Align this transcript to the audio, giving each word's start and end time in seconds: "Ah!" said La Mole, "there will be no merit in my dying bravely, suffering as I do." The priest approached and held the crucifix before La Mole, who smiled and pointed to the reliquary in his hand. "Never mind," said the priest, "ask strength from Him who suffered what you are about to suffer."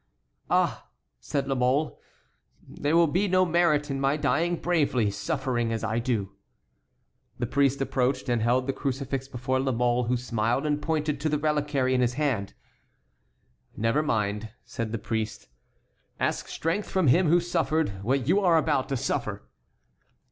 "Ah!" 0.49 0.87
said 1.19 1.47
La 1.47 1.53
Mole, 1.53 1.99
"there 2.67 2.95
will 2.97 3.05
be 3.05 3.27
no 3.27 3.45
merit 3.45 3.91
in 3.91 4.01
my 4.01 4.17
dying 4.17 4.55
bravely, 4.55 5.11
suffering 5.11 5.71
as 5.71 5.83
I 5.83 5.99
do." 5.99 6.31
The 7.37 7.45
priest 7.45 7.79
approached 7.81 8.27
and 8.27 8.41
held 8.41 8.65
the 8.65 8.73
crucifix 8.73 9.27
before 9.27 9.59
La 9.59 9.71
Mole, 9.71 10.05
who 10.05 10.17
smiled 10.17 10.65
and 10.65 10.81
pointed 10.81 11.21
to 11.21 11.29
the 11.29 11.37
reliquary 11.37 11.93
in 11.93 12.01
his 12.01 12.15
hand. 12.15 12.55
"Never 13.77 14.01
mind," 14.01 14.49
said 14.65 14.91
the 14.91 14.97
priest, 14.97 15.49
"ask 16.19 16.47
strength 16.47 16.89
from 16.89 17.05
Him 17.05 17.27
who 17.27 17.39
suffered 17.39 17.89
what 18.03 18.27
you 18.27 18.39
are 18.39 18.57
about 18.57 18.89
to 18.89 18.97
suffer." 18.97 19.43